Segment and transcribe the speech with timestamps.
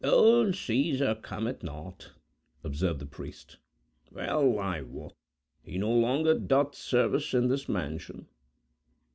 [0.03, 2.13] "Old Caesar cometh not,"
[2.63, 3.57] observed the priest.
[4.11, 5.13] "Well, I wot,
[5.61, 8.27] he no longer doth service in this mansion."